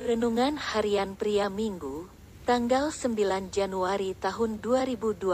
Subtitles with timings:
[0.00, 2.08] Renungan Harian Pria Minggu,
[2.48, 5.28] tanggal 9 Januari tahun 2022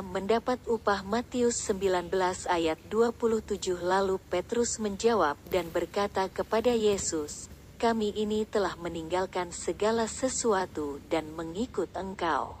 [0.00, 2.08] mendapat upah Matius 19
[2.48, 10.96] ayat 27 lalu Petrus menjawab dan berkata kepada Yesus, kami ini telah meninggalkan segala sesuatu
[11.12, 12.56] dan mengikut engkau.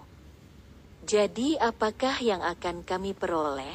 [1.08, 3.72] Jadi apakah yang akan kami peroleh?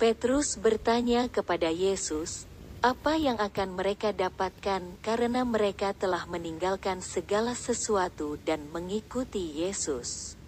[0.00, 2.48] Petrus bertanya kepada Yesus,
[2.78, 10.38] apa yang akan mereka dapatkan karena mereka telah meninggalkan segala sesuatu dan mengikuti Yesus?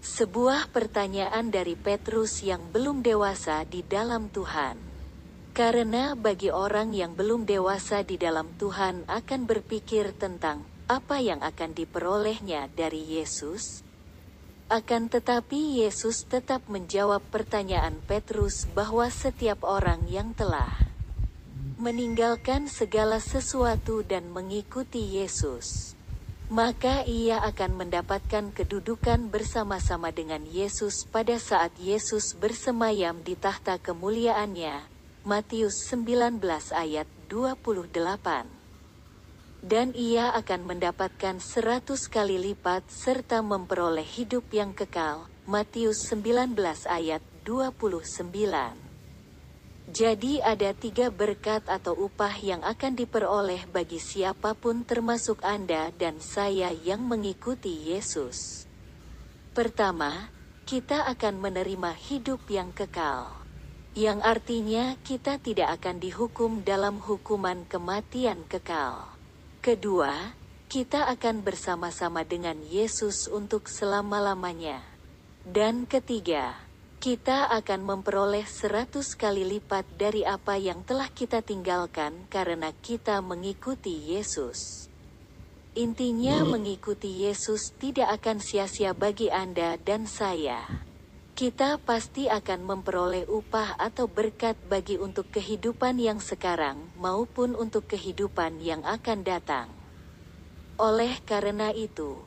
[0.00, 4.80] Sebuah pertanyaan dari Petrus yang belum dewasa di dalam Tuhan.
[5.52, 11.76] Karena bagi orang yang belum dewasa di dalam Tuhan akan berpikir tentang apa yang akan
[11.76, 13.84] diperolehnya dari Yesus.
[14.72, 20.81] Akan tetapi Yesus tetap menjawab pertanyaan Petrus bahwa setiap orang yang telah
[21.82, 25.98] meninggalkan segala sesuatu dan mengikuti Yesus,
[26.46, 34.86] maka ia akan mendapatkan kedudukan bersama-sama dengan Yesus pada saat Yesus bersemayam di tahta kemuliaannya.
[35.26, 36.38] Matius 19
[36.70, 38.62] ayat 28
[39.62, 45.30] dan ia akan mendapatkan seratus kali lipat serta memperoleh hidup yang kekal.
[45.46, 46.58] Matius 19
[46.90, 48.91] ayat 29
[49.90, 56.22] jadi ada tiga berkat atau upah yang akan diperoleh bagi siapa pun termasuk Anda dan
[56.22, 58.70] saya yang mengikuti Yesus.
[59.52, 60.30] Pertama,
[60.62, 63.42] kita akan menerima hidup yang kekal.
[63.92, 69.12] Yang artinya kita tidak akan dihukum dalam hukuman kematian kekal.
[69.60, 70.32] Kedua,
[70.72, 74.80] kita akan bersama-sama dengan Yesus untuk selama-lamanya.
[75.44, 76.56] Dan ketiga,
[77.02, 84.14] kita akan memperoleh seratus kali lipat dari apa yang telah kita tinggalkan karena kita mengikuti
[84.14, 84.86] Yesus.
[85.74, 90.62] Intinya mengikuti Yesus tidak akan sia-sia bagi Anda dan saya.
[91.34, 98.62] Kita pasti akan memperoleh upah atau berkat bagi untuk kehidupan yang sekarang maupun untuk kehidupan
[98.62, 99.66] yang akan datang.
[100.78, 102.22] Oleh karena itu,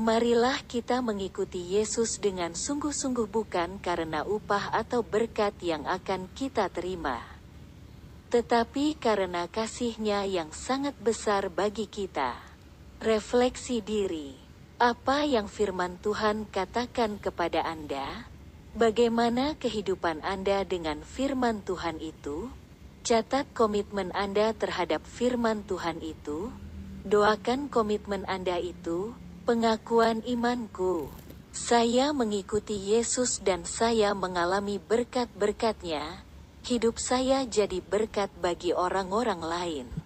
[0.00, 7.20] Marilah kita mengikuti Yesus dengan sungguh-sungguh bukan karena upah atau berkat yang akan kita terima.
[8.32, 12.32] Tetapi karena kasihnya yang sangat besar bagi kita.
[13.04, 14.40] Refleksi diri.
[14.80, 18.24] Apa yang firman Tuhan katakan kepada Anda?
[18.72, 22.48] Bagaimana kehidupan Anda dengan firman Tuhan itu?
[23.04, 26.48] Catat komitmen Anda terhadap firman Tuhan itu.
[27.04, 31.08] Doakan komitmen Anda itu Pengakuan imanku.
[31.48, 36.20] Saya mengikuti Yesus dan saya mengalami berkat-berkatnya.
[36.60, 39.99] Hidup saya jadi berkat bagi orang-orang lain.